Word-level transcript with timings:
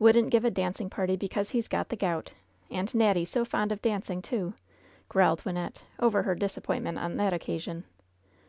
Wouldn't 0.00 0.30
give 0.30 0.44
a 0.44 0.50
dancing 0.50 0.90
party 0.90 1.14
because 1.14 1.50
he's 1.50 1.68
got 1.68 1.88
the 1.88 1.94
gout 1.94 2.32
f 2.34 2.34
And 2.68 2.92
Natty 2.96 3.24
so 3.24 3.44
fond 3.44 3.70
of 3.70 3.80
dancing, 3.80 4.20
too!'' 4.20 4.54
growled 5.08 5.44
Wynnette, 5.44 5.82
over 6.00 6.24
her 6.24 6.34
disappoint 6.34 6.82
ment 6.82 6.98
on 6.98 7.16
that 7.18 7.32
occasion. 7.32 7.84